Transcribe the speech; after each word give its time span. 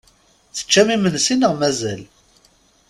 Teččamt 0.55 0.93
imensi 0.95 1.35
neɣ 1.35 1.53
mazal? 1.59 2.01